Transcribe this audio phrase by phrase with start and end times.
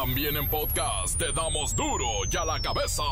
[0.00, 3.02] También en podcast te damos duro y a la cabeza.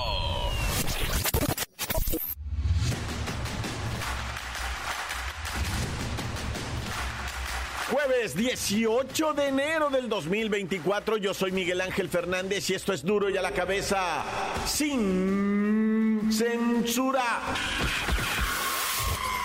[7.90, 13.30] Jueves 18 de enero del 2024, yo soy Miguel Ángel Fernández y esto es duro
[13.30, 14.22] y a la cabeza
[14.64, 17.40] sin censura.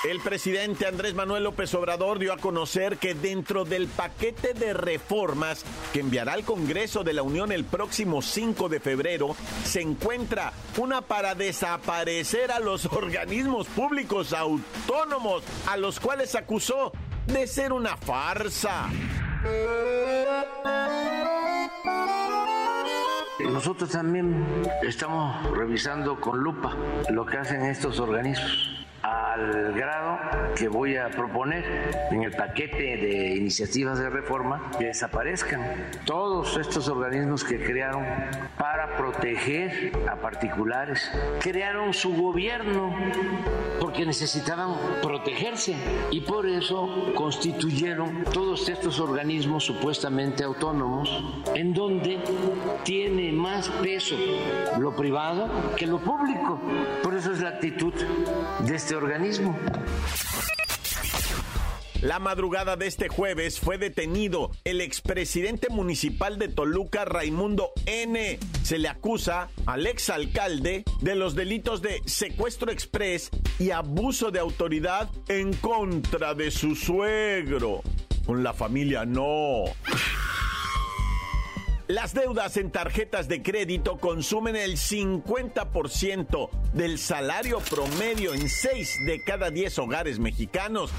[0.04, 5.64] El presidente Andrés Manuel López Obrador dio a conocer que dentro del paquete de reformas
[5.94, 11.02] que enviará al Congreso de la Unión el próximo 5 de febrero se encuentra una
[11.02, 16.92] para desaparecer a los organismos públicos autónomos a los cuales acusó
[17.28, 18.90] de ser una farsa.
[23.40, 26.76] Nosotros también estamos revisando con lupa
[27.12, 28.71] lo que hacen estos organismos
[29.32, 30.20] al grado
[30.56, 31.64] que voy a proponer
[32.12, 35.62] en el paquete de iniciativas de reforma que desaparezcan
[36.06, 38.06] todos estos organismos que crearon
[38.58, 41.10] para proteger a particulares.
[41.40, 42.94] Crearon su gobierno
[43.80, 45.76] porque necesitaban protegerse
[46.12, 51.24] y por eso constituyeron todos estos organismos supuestamente autónomos
[51.56, 52.20] en donde
[52.84, 54.16] tiene más peso
[54.78, 56.60] lo privado que lo público.
[57.02, 57.94] Por eso es la actitud
[58.60, 59.22] de este organismo.
[62.02, 68.40] La madrugada de este jueves fue detenido el expresidente municipal de Toluca, Raimundo N.
[68.64, 75.10] Se le acusa al exalcalde de los delitos de secuestro express y abuso de autoridad
[75.28, 77.84] en contra de su suegro.
[78.26, 79.66] Con la familia no.
[81.92, 89.22] Las deudas en tarjetas de crédito consumen el 50% del salario promedio en 6 de
[89.22, 90.90] cada 10 hogares mexicanos.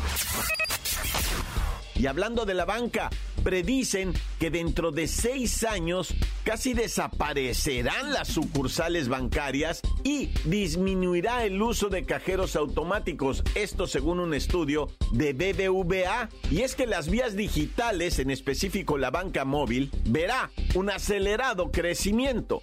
[1.95, 3.09] Y hablando de la banca,
[3.43, 11.89] predicen que dentro de seis años casi desaparecerán las sucursales bancarias y disminuirá el uso
[11.89, 13.43] de cajeros automáticos.
[13.55, 16.29] Esto según un estudio de BBVA.
[16.51, 22.61] Y es que las vías digitales, en específico la banca móvil, verá un acelerado crecimiento.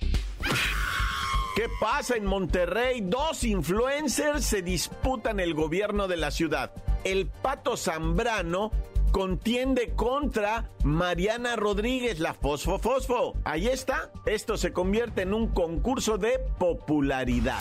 [1.55, 3.01] ¿Qué pasa en Monterrey?
[3.01, 6.71] Dos influencers se disputan el gobierno de la ciudad.
[7.03, 8.71] El Pato Zambrano
[9.11, 13.33] contiende contra Mariana Rodríguez, la Fosfo Fosfo.
[13.43, 14.11] Ahí está.
[14.25, 17.59] Esto se convierte en un concurso de popularidad.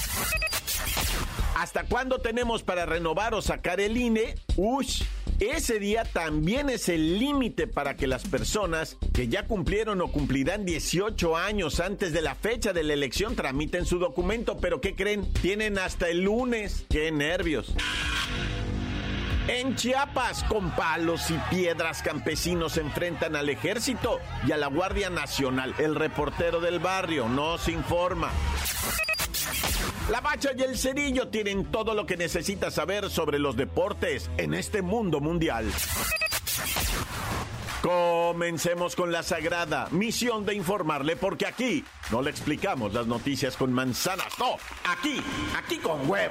[1.57, 4.37] ¿Hasta cuándo tenemos para renovar o sacar el INE?
[4.57, 5.03] Ush.
[5.41, 10.65] Ese día también es el límite para que las personas que ya cumplieron o cumplirán
[10.65, 15.33] 18 años antes de la fecha de la elección tramiten su documento, pero ¿qué creen?
[15.35, 16.87] Tienen hasta el lunes.
[16.91, 17.73] ¡Qué nervios!
[19.49, 25.75] En Chiapas, con palos y piedras, campesinos enfrentan al ejército y a la Guardia Nacional.
[25.79, 28.31] El reportero del barrio nos informa.
[30.11, 34.53] La Bacha y el Cerillo tienen todo lo que necesita saber sobre los deportes en
[34.53, 35.71] este mundo mundial.
[37.81, 43.73] Comencemos con la sagrada misión de informarle, porque aquí no le explicamos las noticias con
[43.73, 45.23] manzanas, no, aquí,
[45.57, 46.31] aquí con web.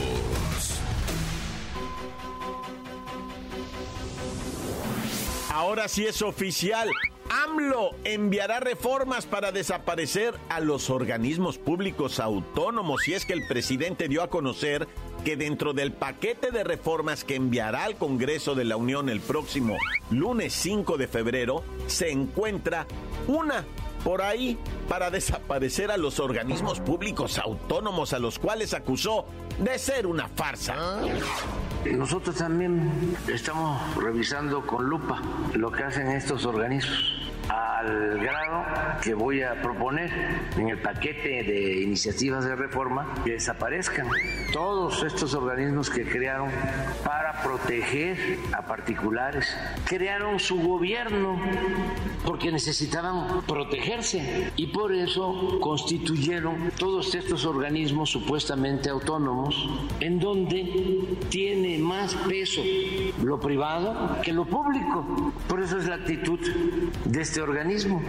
[5.53, 6.89] Ahora sí es oficial.
[7.29, 14.07] AMLO enviará reformas para desaparecer a los organismos públicos autónomos y es que el presidente
[14.07, 14.87] dio a conocer
[15.25, 19.77] que dentro del paquete de reformas que enviará al Congreso de la Unión el próximo
[20.09, 22.87] lunes 5 de febrero se encuentra
[23.27, 23.65] una
[24.05, 24.57] por ahí
[24.87, 29.25] para desaparecer a los organismos públicos autónomos a los cuales acusó
[29.59, 30.75] de ser una farsa.
[31.89, 32.91] Nosotros también
[33.27, 35.21] estamos revisando con lupa
[35.53, 37.20] lo que hacen estos organismos
[37.51, 38.63] al grado
[39.01, 40.09] que voy a proponer
[40.55, 44.07] en el paquete de iniciativas de reforma que desaparezcan
[44.53, 46.49] todos estos organismos que crearon
[47.03, 49.53] para proteger a particulares.
[49.85, 51.41] Crearon su gobierno
[52.25, 59.69] porque necesitaban protegerse y por eso constituyeron todos estos organismos supuestamente autónomos
[59.99, 62.61] en donde tiene más peso
[63.23, 65.33] lo privado que lo público.
[65.47, 66.39] Por eso es la actitud
[67.05, 68.01] de este organismo organismo.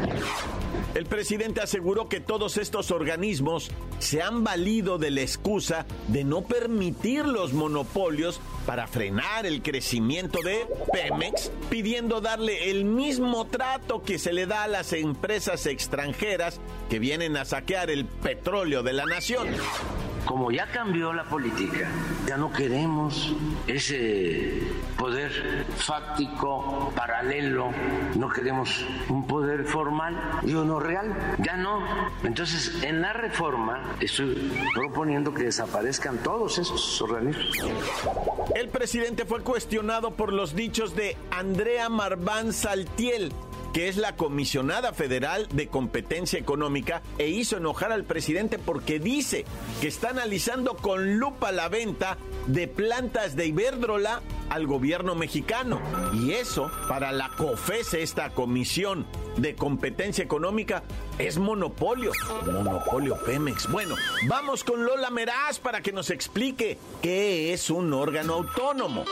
[0.94, 6.42] El presidente aseguró que todos estos organismos se han valido de la excusa de no
[6.42, 14.18] permitir los monopolios para frenar el crecimiento de Pemex, pidiendo darle el mismo trato que
[14.18, 19.06] se le da a las empresas extranjeras que vienen a saquear el petróleo de la
[19.06, 19.48] nación
[20.24, 21.88] como ya cambió la política,
[22.26, 23.34] ya no queremos
[23.66, 24.62] ese
[24.96, 27.70] poder fáctico, paralelo,
[28.14, 31.80] no queremos un poder formal y uno real, ya no.
[32.22, 37.56] Entonces, en la reforma estoy proponiendo que desaparezcan todos esos organismos.
[38.54, 43.32] El presidente fue cuestionado por los dichos de Andrea Marván Saltiel,
[43.72, 49.44] que es la comisionada federal de competencia económica, e hizo enojar al presidente porque dice
[49.80, 55.80] que está analizando con lupa la venta de plantas de Iberdrola al gobierno mexicano.
[56.12, 60.82] Y eso, para la COFESE, esta comisión de competencia económica,
[61.18, 62.12] es monopolio.
[62.44, 63.70] Monopolio Pemex.
[63.70, 63.94] Bueno,
[64.28, 69.04] vamos con Lola Meraz para que nos explique qué es un órgano autónomo.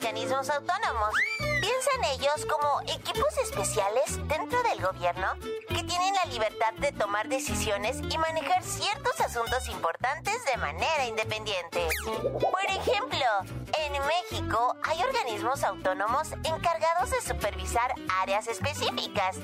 [0.00, 1.14] Organismos autónomos.
[1.60, 5.34] Piensa en ellos como equipos especiales dentro del gobierno
[5.68, 11.86] que tienen la libertad de tomar decisiones y manejar ciertos asuntos importantes de manera independiente.
[12.14, 13.26] Por ejemplo,
[13.78, 17.92] en México hay organismos autónomos encargados de supervisar
[18.22, 19.36] áreas específicas,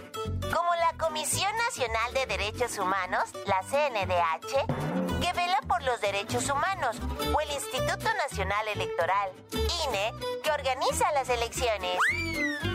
[0.53, 6.97] como la Comisión Nacional de Derechos Humanos, la CNDH, que vela por los derechos humanos,
[7.35, 10.13] o el Instituto Nacional Electoral, INE,
[10.43, 11.99] que organiza las elecciones.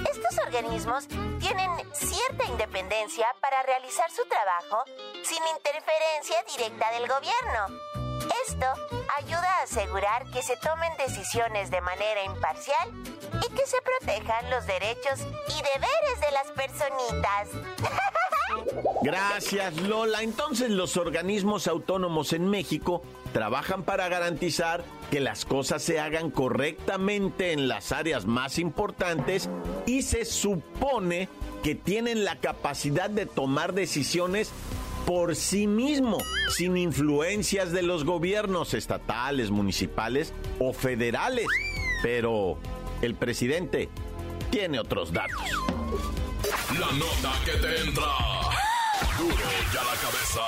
[0.10, 1.08] Estos organismos
[1.40, 4.84] tienen cierta independencia para realizar su trabajo
[5.24, 8.01] sin interferencia directa del gobierno.
[8.48, 8.66] Esto
[9.18, 12.90] ayuda a asegurar que se tomen decisiones de manera imparcial
[13.34, 17.50] y que se protejan los derechos y deberes de las personitas.
[19.02, 20.22] Gracias, Lola.
[20.22, 23.02] Entonces los organismos autónomos en México
[23.34, 29.50] trabajan para garantizar que las cosas se hagan correctamente en las áreas más importantes
[29.86, 31.30] y se supone
[31.64, 34.52] que tienen la capacidad de tomar decisiones
[35.06, 36.18] por sí mismo,
[36.50, 41.48] sin influencias de los gobiernos estatales, municipales o federales.
[42.02, 42.58] Pero
[43.02, 43.90] el presidente
[44.50, 45.42] tiene otros datos.
[46.80, 48.04] La nota que te entra.
[49.18, 49.36] Duro
[49.74, 50.42] ya la cabeza.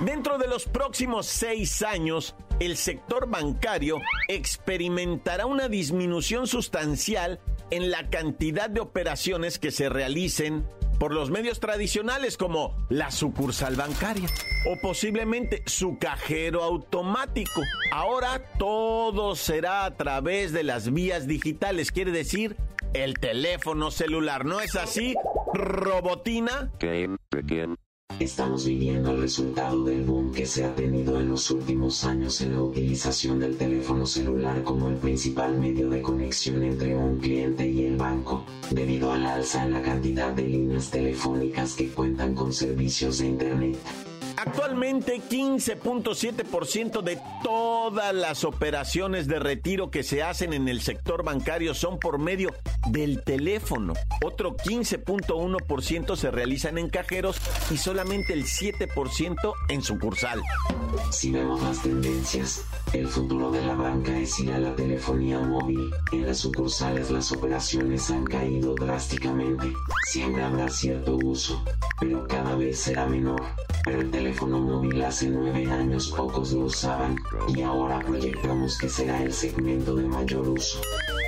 [0.00, 7.40] Dentro de los próximos seis años, el sector bancario experimentará una disminución sustancial
[7.70, 10.66] en la cantidad de operaciones que se realicen
[11.02, 14.28] por los medios tradicionales como la sucursal bancaria
[14.70, 17.60] o posiblemente su cajero automático.
[17.90, 22.54] Ahora todo será a través de las vías digitales, quiere decir
[22.94, 24.44] el teléfono celular.
[24.44, 25.16] ¿No es así,
[25.52, 26.70] Robotina?
[28.20, 32.54] Estamos viviendo el resultado del boom que se ha tenido en los últimos años en
[32.54, 37.84] la utilización del teléfono celular como el principal medio de conexión entre un cliente y
[37.84, 43.18] el banco, debido al alza en la cantidad de líneas telefónicas que cuentan con servicios
[43.18, 43.78] de Internet.
[44.44, 51.74] Actualmente 15.7% de todas las operaciones de retiro que se hacen en el sector bancario
[51.74, 52.52] son por medio
[52.88, 53.92] del teléfono.
[54.24, 57.36] Otro 15.1% se realizan en cajeros
[57.70, 60.42] y solamente el 7% en sucursal.
[61.12, 62.64] Si vemos las tendencias,
[62.94, 65.88] el futuro de la banca es ir a la telefonía móvil.
[66.10, 69.72] En las sucursales las operaciones han caído drásticamente.
[70.10, 71.64] Siempre habrá cierto uso,
[72.00, 73.40] pero cada vez será menor.
[73.86, 77.16] El teléfono móvil hace nueve años pocos lo usaban
[77.48, 80.80] y ahora proyectamos que será el segmento de mayor uso.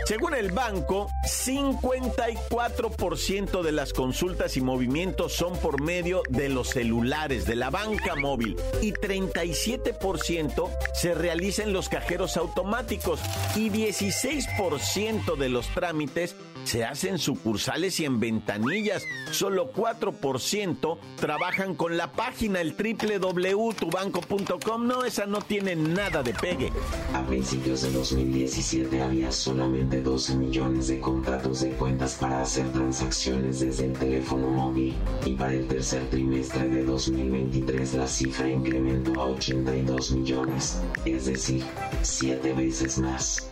[0.06, 7.46] Según el banco, 54% de las consultas y movimientos son por medio de los celulares
[7.46, 13.18] de la banca móvil y 37% se realiza en los cajeros automáticos
[13.56, 19.04] y 16% de los trámites se hacen sucursales y en ventanillas.
[19.30, 24.86] Solo 4% trabajan con la página el www.tubanco.com.
[24.86, 26.70] No, esa no tiene nada de pegue.
[27.14, 33.60] A principios de 2017 había solamente 12 millones de contratos de cuentas para hacer transacciones
[33.60, 34.94] desde el teléfono móvil
[35.24, 41.64] y para el tercer trimestre de 2023 la cifra incrementó a 82 millones, es decir,
[42.02, 43.48] 7 veces más.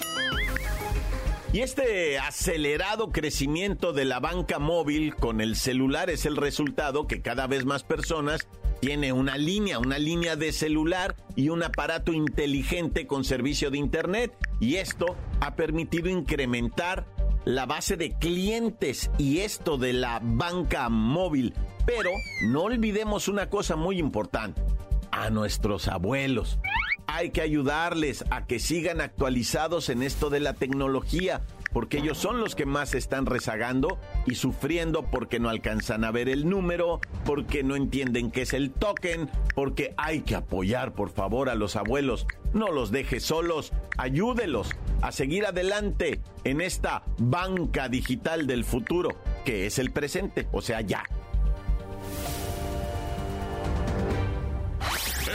[1.53, 7.21] Y este acelerado crecimiento de la banca móvil con el celular es el resultado que
[7.21, 8.49] cada vez más personas
[8.81, 14.33] tiene una línea, una línea de celular y un aparato inteligente con servicio de internet.
[14.61, 17.07] Y esto ha permitido incrementar
[17.45, 21.53] la base de clientes y esto de la banca móvil.
[21.85, 22.11] Pero
[22.45, 24.63] no olvidemos una cosa muy importante,
[25.11, 26.59] a nuestros abuelos.
[27.07, 31.43] Hay que ayudarles a que sigan actualizados en esto de la tecnología,
[31.73, 36.29] porque ellos son los que más están rezagando y sufriendo porque no alcanzan a ver
[36.29, 41.49] el número, porque no entienden qué es el token, porque hay que apoyar por favor
[41.49, 42.27] a los abuelos.
[42.53, 49.11] No los deje solos, ayúdelos a seguir adelante en esta banca digital del futuro,
[49.45, 51.03] que es el presente, o sea, ya.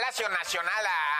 [0.00, 1.19] Palacio Nacional, a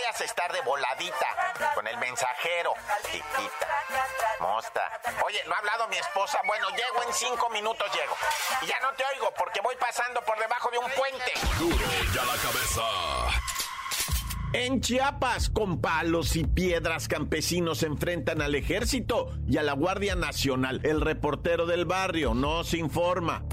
[0.09, 1.27] a estar de voladita
[1.75, 3.67] con el mensajero, chiquita.
[4.39, 4.99] Mosta.
[5.25, 6.39] Oye, ¿no ha hablado mi esposa?
[6.45, 8.15] Bueno, llego en cinco minutos, llego.
[8.61, 11.33] Y ya no te oigo porque voy pasando por debajo de un puente.
[11.59, 12.81] Duro y a la cabeza.
[14.53, 20.15] En Chiapas, con palos y piedras, campesinos se enfrentan al ejército y a la Guardia
[20.15, 20.81] Nacional.
[20.83, 23.45] El reportero del barrio nos informa.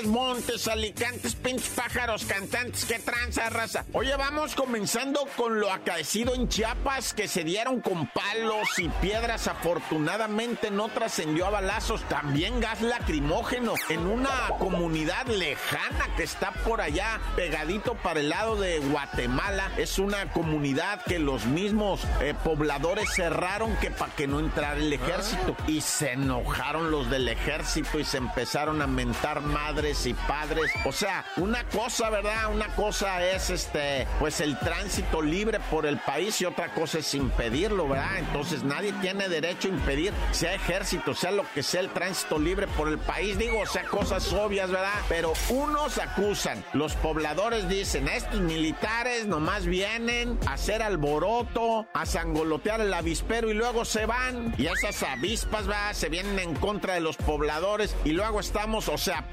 [0.00, 3.84] ¡Ay, Montes, montes, alicantes, pinches pájaros, cantantes, qué tranza, raza.
[3.92, 9.46] Oye, vamos comenzando con lo acaecido en Chiapas, que se dieron con palos y piedras.
[9.48, 12.02] Afortunadamente no trascendió a balazos.
[12.08, 18.56] También gas lacrimógeno en una comunidad lejana que está por allá, pegadito para el lado
[18.56, 19.70] de Guatemala.
[19.76, 24.92] Es una comunidad que los mismos eh, pobladores cerraron que para que no entrara el
[24.92, 25.56] ejército.
[25.66, 29.42] Y se enojaron los del ejército y se empezaron a mentar
[29.90, 30.70] madres y padres.
[30.84, 32.52] O sea, una cosa, ¿verdad?
[32.52, 37.14] Una cosa es este, pues el tránsito libre por el país y otra cosa es
[37.14, 38.18] impedirlo, ¿verdad?
[38.18, 42.66] Entonces nadie tiene derecho a impedir, sea ejército, sea lo que sea el tránsito libre
[42.68, 44.92] por el país, digo, o sea, cosas obvias, ¿verdad?
[45.08, 52.80] Pero unos acusan, los pobladores dicen, estos militares nomás vienen a hacer alboroto, a sangolotear
[52.80, 54.54] el avispero y luego se van.
[54.56, 55.92] Y esas avispas, ¿verdad?
[55.94, 59.28] Se vienen en contra de los pobladores y luego estamos, o sea,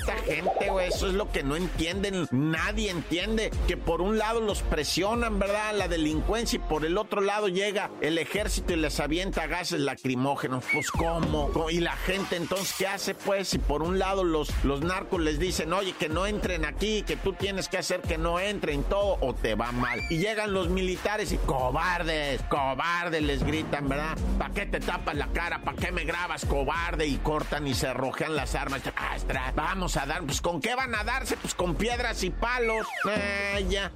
[0.00, 4.40] pobrecita gente, güey, eso es lo que no entienden, nadie entiende, que por un lado
[4.40, 5.74] los presionan, ¿verdad?
[5.74, 10.64] La delincuencia y por el otro lado llega el ejército y les avienta gases lacrimógenos,
[10.72, 11.50] pues ¿cómo?
[11.70, 13.48] Y la gente entonces, ¿qué hace pues?
[13.48, 17.16] Si por un lado los, los narcos les dicen, oye, que no entren aquí, que
[17.16, 20.00] tú tienes que hacer que no entren todo o te va mal.
[20.10, 24.16] Y llegan los militares y cobardes, cobardes les gritan, ¿verdad?
[24.38, 25.62] ¿Para qué te tapas la cara?
[25.62, 27.06] ¿Para qué me grabas, cobarde?
[27.06, 28.82] Y cortan y se rojean las armas.
[28.96, 29.52] Ah, estra,
[29.96, 31.36] a dar, pues ¿con qué van a darse?
[31.36, 32.86] Pues con piedras y palos.
[33.08, 33.92] Eh, ya.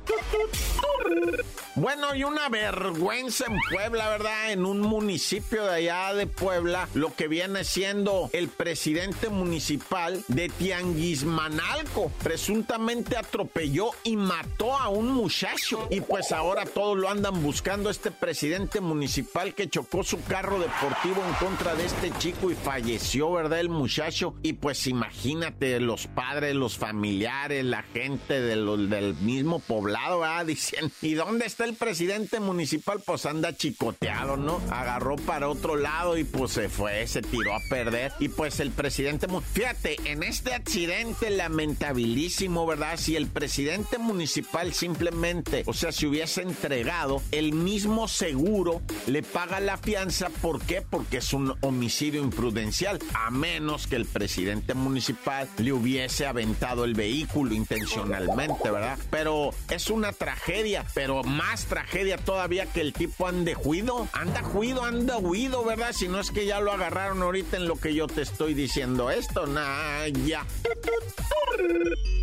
[1.77, 4.53] Bueno, y una vergüenza en Puebla, ¿verdad?
[4.53, 10.49] En un municipio de allá de Puebla, lo que viene siendo el presidente municipal de
[10.49, 15.89] Tianguismanalco, presuntamente atropelló y mató a un muchacho.
[15.91, 21.25] Y pues ahora todos lo andan buscando este presidente municipal que chocó su carro deportivo
[21.27, 23.59] en contra de este chico y falleció, ¿verdad?
[23.59, 24.35] El muchacho.
[24.43, 30.47] Y pues imagínate, los padres, los familiares, la gente de del mismo poblado, ¿verdad?
[30.55, 33.03] Dicen, ¿y dónde está el presidente municipal?
[33.05, 34.61] Pues anda chicoteado, ¿no?
[34.71, 38.13] Agarró para otro lado y pues se fue, se tiró a perder.
[38.21, 42.97] Y pues el presidente, fíjate, en este accidente lamentabilísimo, ¿verdad?
[42.97, 49.61] Si el presidente municipal simplemente, o sea, si hubiese entregado, el mismo seguro le paga
[49.61, 50.31] la fianza.
[50.31, 50.83] ¿Por qué?
[50.83, 52.99] Porque es un homicidio imprudencial.
[53.15, 58.99] A menos que el presidente municipal le hubiese aventado el vehículo intencionalmente, ¿verdad?
[59.11, 64.09] Pero es una tragedia, pero más tragedia todavía que el tipo ande juido.
[64.13, 65.93] Anda juido, anda huido, ¿verdad?
[65.93, 69.11] Si no es que ya lo agarraron ahorita en lo que yo te estoy diciendo
[69.11, 70.47] esto, nah, ya.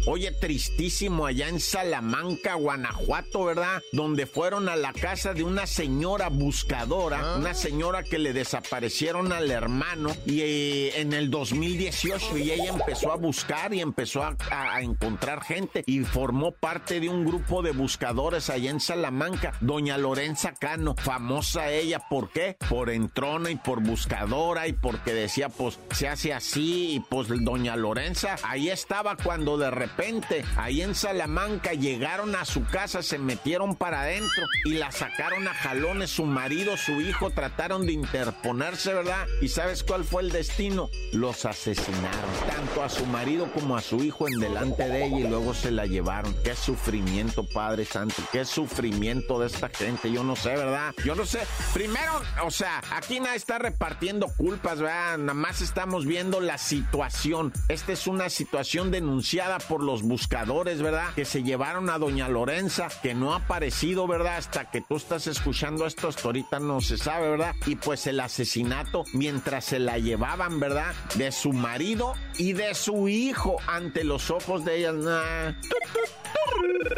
[0.08, 3.84] Oye, tristísimo allá en Salamanca, Guanajuato, ¿verdad?
[3.92, 9.52] Donde fueron a la casa de una señora buscadora, una señora que le desaparecieron al
[9.52, 13.41] hermano y eh, en el 2018 y ella empezó a buscar
[13.72, 18.80] y empezó a, encontrar gente y formó parte de un grupo de buscadores allá en
[18.80, 22.58] Salamanca, doña Lorenza Cano, famosa ella, ¿por qué?
[22.70, 27.76] Por entrona y por buscadora y porque decía, pues se hace así y pues doña
[27.76, 33.76] Lorenza ahí estaba cuando de repente ahí en Salamanca llegaron a su casa, se metieron
[33.76, 39.26] para adentro y la sacaron a jalones su marido, su hijo, trataron de interponerse, ¿verdad?
[39.42, 40.90] ¿Y sabes cuál fue el destino?
[41.12, 45.28] Los asesinaron, tanto a su marido como a su hijo en delante de ella y
[45.28, 46.36] luego se la llevaron.
[46.44, 50.94] Qué sufrimiento, Padre Santo, qué sufrimiento de esta gente, yo no sé, ¿verdad?
[51.06, 51.40] Yo no sé.
[51.74, 55.18] Primero, o sea, aquí nadie está repartiendo culpas, ¿verdad?
[55.18, 57.54] Nada más estamos viendo la situación.
[57.70, 61.14] Esta es una situación denunciada por los buscadores, ¿verdad?
[61.16, 64.38] Que se llevaron a doña Lorenza, que no ha aparecido, ¿verdad?
[64.38, 67.56] Hasta que tú estás escuchando esto, hasta ahorita no se sabe, ¿verdad?
[67.66, 70.94] Y pues el asesinato mientras se la llevaban, ¿verdad?
[71.16, 73.21] De su marido y de su hijo
[73.68, 74.92] ante los ojos de ella.
[74.94, 75.54] Nah.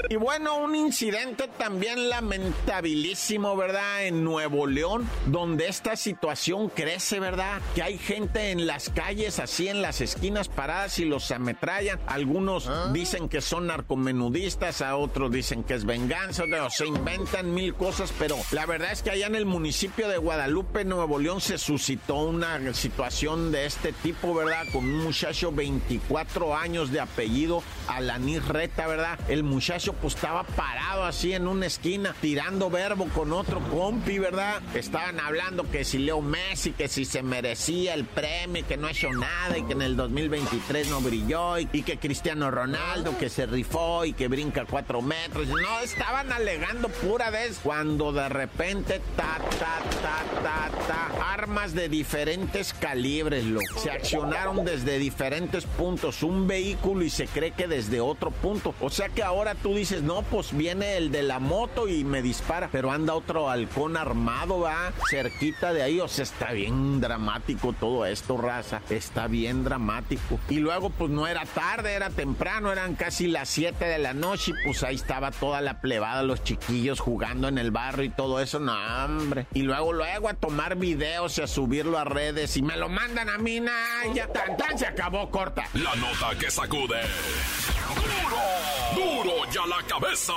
[0.09, 4.05] Y bueno, un incidente también lamentabilísimo, ¿verdad?
[4.05, 7.61] En Nuevo León, donde esta situación crece, ¿verdad?
[7.75, 11.99] Que hay gente en las calles, así en las esquinas paradas y los ametrallan.
[12.07, 17.73] Algunos dicen que son narcomenudistas, a otros dicen que es venganza, o se inventan mil
[17.73, 21.57] cosas, pero la verdad es que allá en el municipio de Guadalupe, Nuevo León, se
[21.57, 24.65] suscitó una situación de este tipo, ¿verdad?
[24.71, 29.19] Con un muchacho 24 años de apellido, Alanis Reta, ¿verdad?
[29.27, 34.61] El muchacho pues estaba parado así en una esquina, tirando verbo con otro compi, ¿verdad?
[34.73, 38.91] Estaban hablando que si Leo Messi, que si se merecía el premio, que no ha
[38.91, 43.29] hecho nada y que en el 2023 no brilló y, y que Cristiano Ronaldo que
[43.29, 45.47] se rifó y que brinca cuatro metros.
[45.47, 51.89] No, estaban alegando pura vez cuando de repente ta, ta, ta, ta, ta, armas de
[51.89, 55.92] diferentes calibres, lo se accionaron desde diferentes puntos,
[56.23, 58.73] un vehículo y se cree que desde otro punto.
[58.81, 62.23] O sea que ahora tú dices, no, pues viene el de la moto y me
[62.23, 67.73] dispara, pero anda otro halcón armado, va, cerquita de ahí, o sea, está bien dramático
[67.73, 70.39] todo esto, raza, está bien dramático.
[70.49, 74.51] Y luego, pues no era tarde, era temprano, eran casi las 7 de la noche
[74.51, 78.39] y pues ahí estaba toda la plebada, los chiquillos jugando en el barrio y todo
[78.39, 78.73] eso, no,
[79.05, 79.45] hombre.
[79.53, 83.29] Y luego, luego a tomar videos y a subirlo a redes y me lo mandan
[83.29, 85.65] a mí, nah, ya tan se acabó corta.
[85.83, 87.01] La nota que sacude.
[88.95, 89.23] ¡Duro!
[89.23, 90.33] ¡Duro ya la cabeza!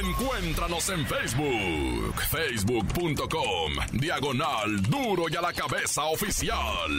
[0.00, 6.90] Encuéntranos en Facebook, facebook.com, diagonal Duro y a la cabeza oficial.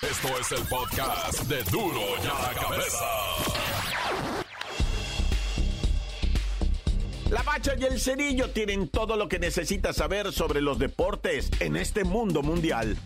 [0.00, 3.04] Esto es el podcast de Duro y a la cabeza.
[7.30, 11.76] La Bacha y el Cerillo tienen todo lo que necesitas saber sobre los deportes en
[11.76, 12.96] este mundo mundial.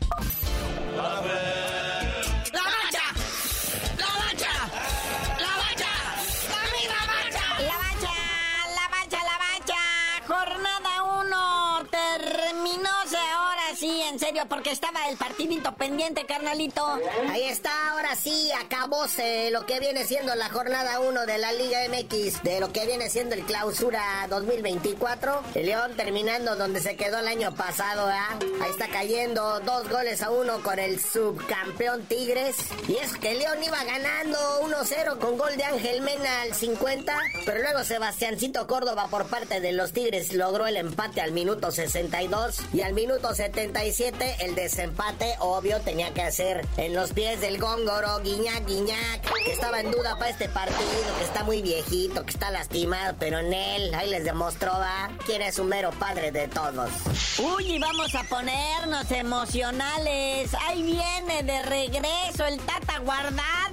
[14.49, 16.85] Porque estaba el partidito pendiente, carnalito.
[17.31, 21.81] Ahí está, ahora sí, acabóse lo que viene siendo la jornada 1 de la Liga
[21.89, 25.43] MX, de lo que viene siendo el clausura 2024.
[25.55, 28.39] El León terminando donde se quedó el año pasado, ¿ah?
[28.63, 32.57] Ahí está cayendo dos goles a uno con el subcampeón Tigres.
[32.89, 37.61] Y es que León iba ganando 1-0 con gol de Ángel Mena al 50, pero
[37.61, 42.83] luego Sebastiancito Córdoba por parte de los Tigres logró el empate al minuto 62 y
[42.83, 48.67] al minuto 77 el desempate obvio tenía que hacer en los pies del góngoro Guiñac
[48.67, 53.17] Guiñac que estaba en duda para este partido, que está muy viejito, que está lastimado,
[53.19, 55.11] pero en él ahí les demostró ¿va?
[55.27, 56.91] quién es un mero padre de todos.
[57.39, 60.51] Uy, y vamos a ponernos emocionales.
[60.67, 63.68] Ahí viene de regreso el Tata era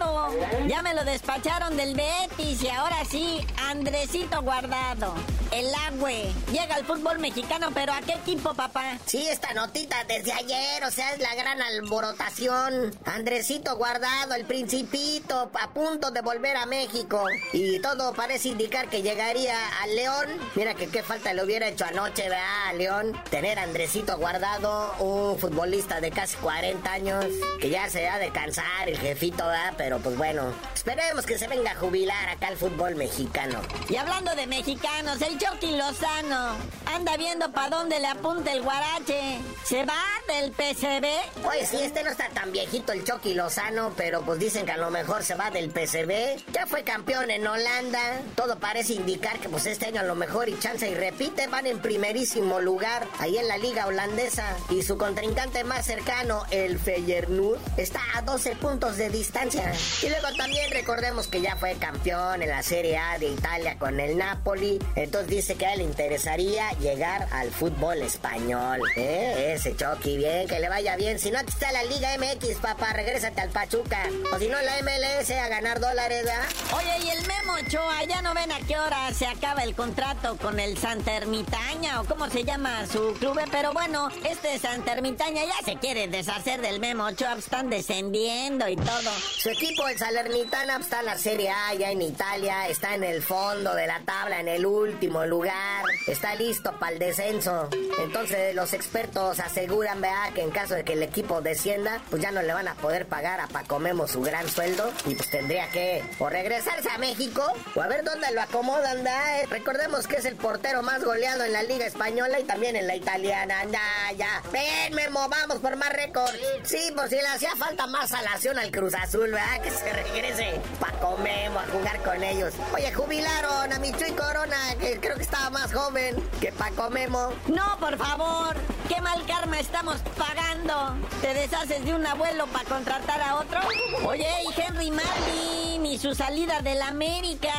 [0.67, 5.13] Ya me lo despacharon del Betis y ahora sí, Andresito guardado.
[5.51, 6.33] El agüe.
[6.51, 8.97] Llega al fútbol mexicano, pero ¿a qué equipo, papá?
[9.05, 12.93] Sí, esta notita desde ayer, o sea, es la gran alborotación.
[13.05, 17.23] Andresito guardado, el principito, a punto de volver a México.
[17.53, 20.25] Y todo parece indicar que llegaría al León.
[20.55, 23.13] Mira que qué falta le hubiera hecho anoche, ¿verdad, León?
[23.29, 27.25] Tener a Andresito guardado, un futbolista de casi 40 años,
[27.61, 29.73] que ya se ha de cansar el jefito, ¿verdad?
[30.01, 33.61] Pues bueno, esperemos que se venga a jubilar acá al fútbol mexicano.
[33.87, 36.55] Y hablando de mexicanos, el Chucky Lozano
[36.87, 39.39] anda viendo para dónde le apunta el guarache.
[39.63, 41.45] ¿Se va del PCB?
[41.47, 44.77] Oye, sí, este no está tan viejito el Chucky Lozano, pero pues dicen que a
[44.77, 46.51] lo mejor se va del PCB.
[46.51, 48.21] Ya fue campeón en Holanda.
[48.35, 51.67] Todo parece indicar que pues este año a lo mejor y chance y repite, van
[51.67, 54.57] en primerísimo lugar ahí en la liga holandesa.
[54.71, 59.74] Y su contrincante más cercano, el Feyenoord, está a 12 puntos de distancia.
[60.01, 63.99] Y luego también recordemos que ya fue campeón en la Serie A de Italia con
[63.99, 64.79] el Napoli.
[64.95, 68.81] Entonces dice que a él le interesaría llegar al fútbol español.
[68.95, 69.53] ¿Eh?
[69.55, 71.19] Ese Chucky, bien, que le vaya bien.
[71.19, 74.03] Si no, aquí está la Liga MX, papá, regrésate al Pachuca.
[74.33, 76.45] O si no, la MLS a ganar dólares, ¿verdad?
[76.75, 80.37] Oye, y el Memo Ochoa, ya no ven a qué hora se acaba el contrato
[80.37, 83.39] con el Santa Ermitaña o cómo se llama su club.
[83.51, 88.75] Pero bueno, este Santa Ermitaña ya se quiere deshacer del Memo Ochoa, están descendiendo y
[88.75, 89.11] todo.
[89.37, 93.21] Su equipo, el Salernitana, está en la Serie A ya en Italia, está en el
[93.21, 97.69] fondo de la tabla, en el último lugar, está listo para el descenso.
[97.99, 102.31] Entonces los expertos aseguran, vea, que en caso de que el equipo descienda, pues ya
[102.31, 105.67] no le van a poder pagar a Paco Memo su gran sueldo y pues tendría
[105.69, 107.43] que o regresarse a México
[107.75, 109.41] o a ver dónde lo acomodan, ¿da?
[109.41, 112.85] Eh, recordemos que es el portero más goleado en la Liga Española y también en
[112.87, 113.63] la italiana.
[113.65, 114.43] Ya, ya.
[114.51, 116.33] Ven, Memo, vamos por más récords.
[116.63, 119.54] Sí, pues si le hacía falta más salación al Cruz Azul, ¿verdad?
[119.63, 122.53] Que se regrese Paco Memo a jugar con ellos.
[122.73, 127.31] Oye, jubilaron a Michuy Corona, que creo que estaba más joven que Paco Memo.
[127.47, 128.55] No, por favor.
[128.87, 130.95] ¿Qué mal karma estamos pagando?
[131.21, 133.59] ¿Te deshaces de un abuelo para contratar a otro?
[134.05, 137.53] Oye, y Henry Martin y su salida del América.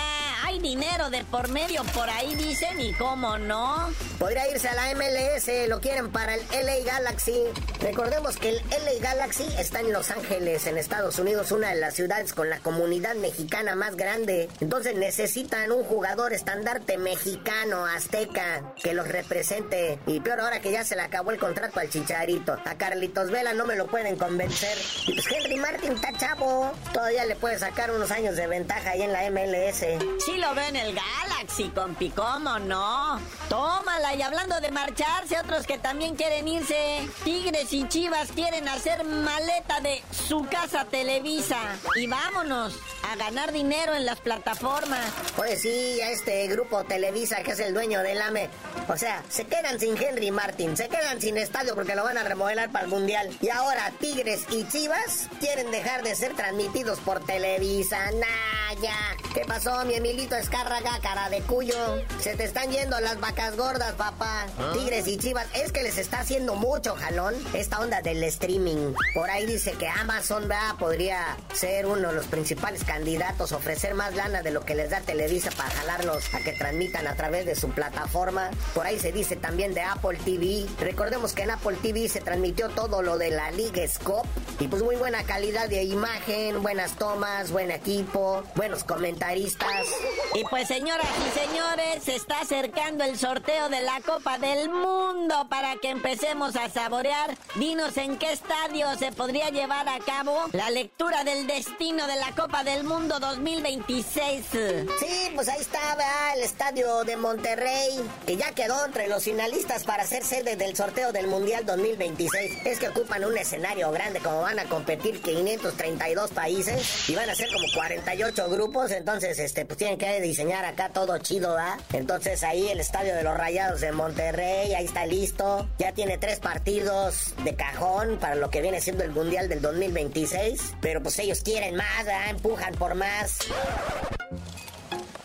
[0.57, 3.90] Hay dinero de por medio por ahí, dicen, y cómo no.
[4.19, 7.42] Podría irse a la MLS, lo quieren para el LA Galaxy.
[7.81, 11.92] Recordemos que el LA Galaxy está en Los Ángeles, en Estados Unidos, una de las
[11.92, 14.49] ciudades con la comunidad mexicana más grande.
[14.61, 19.99] Entonces necesitan un jugador estandarte mexicano, azteca, que los represente.
[20.07, 22.57] Y peor ahora que ya se le acabó el contrato al Chicharito.
[22.64, 24.79] A Carlitos Vela no me lo pueden convencer.
[25.07, 26.73] Y pues Henry Martin está chavo.
[26.95, 29.81] Todavía le puede sacar unos años de ventaja ahí en la MLS.
[30.25, 33.21] Sí lo ve en el Galaxy, compi, ¿cómo no?
[33.49, 37.09] Tómala, y hablando de marcharse, otros que también quieren irse.
[37.25, 41.59] Tigres y Chivas quieren hacer maleta de su casa Televisa.
[41.97, 42.79] Y vámonos
[43.11, 45.05] a ganar dinero en las plataformas.
[45.37, 48.49] Pues sí, a este grupo Televisa que es el dueño del AME.
[48.89, 52.25] O sea, se quedan sin Henry Martin, se quedan sin estadio porque lo van a
[52.25, 53.37] remodelar para el Mundial.
[53.41, 57.99] Y ahora Tigres y Chivas quieren dejar de ser transmitidos por Televisa.
[58.13, 59.17] Nah, ya.
[59.35, 61.75] ¿Qué pasó, mi Emilito Escárraga, cara de cuyo?
[62.20, 64.46] Se te están yendo las vacas gordas, papá.
[64.75, 68.92] Tigres y Chivas, es que les está haciendo mucho jalón esta onda del streaming.
[69.14, 70.77] Por ahí dice que Amazon ¿verdad?
[70.79, 75.01] podría ser uno de los principales candidatos, ofrecer más lana de lo que les da
[75.01, 78.51] Televisa para jalarlos a que transmitan a través de su plataforma.
[78.75, 80.66] Por ahí se dice también de Apple TV.
[80.81, 84.29] Recordemos que en Apple TV se transmitió todo lo de la Liga Scope
[84.61, 89.87] y pues muy buena calidad de imagen, buenas tomas, buen equipo, buenos comentaristas.
[90.35, 95.47] Y pues señoras y señores, se está acercando el sorteo de la Copa del Mundo
[95.49, 97.37] para que empecemos a saborear.
[97.55, 102.33] Dinos en qué estadio se podría llevar a cabo la lectura del destino de la
[102.33, 104.45] Copa del Mundo 2026.
[104.53, 110.05] Sí, pues ahí estaba el estadio de Monterrey, que ya quedó entre los finalistas para
[110.07, 112.67] ser sede del sorteo del Mundial 2026.
[112.67, 117.35] Es que ocupan un escenario grande, como van a competir 532 países y van a
[117.35, 121.79] ser como 48 grupos, entonces este pues tienen que diseñar acá todo chido, ¿va?
[121.92, 125.69] Entonces ahí el estadio de los Rayados de Monterrey, ahí está listo.
[125.79, 130.75] Ya tiene tres partidos de cajón para lo que viene siendo el Mundial del 2026,
[130.81, 132.07] pero pues ellos quieren más.
[132.29, 133.38] Empujan por más.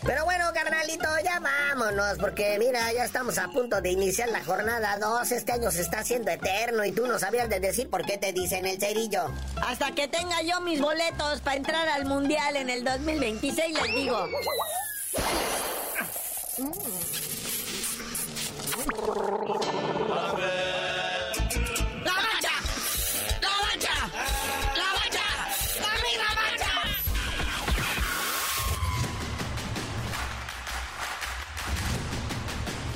[0.04, 4.98] Pero bueno, carnalito, ya vámonos, porque mira, ya estamos a punto de iniciar la jornada
[4.98, 5.30] 2.
[5.30, 8.32] Este año se está haciendo eterno y tú no sabías de decir por qué te
[8.32, 9.30] dicen el cerillo.
[9.64, 14.28] Hasta que tenga yo mis boletos para entrar al Mundial en el 2026, les digo.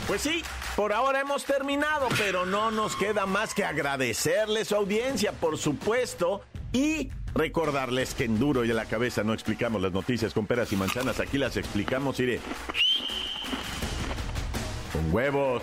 [0.07, 0.43] Pues sí,
[0.77, 6.43] por ahora hemos terminado, pero no nos queda más que agradecerle su audiencia, por supuesto,
[6.73, 10.73] y recordarles que en Duro y en la Cabeza no explicamos las noticias con peras
[10.73, 12.41] y manzanas, aquí las explicamos, iré.
[14.93, 15.63] Con huevos.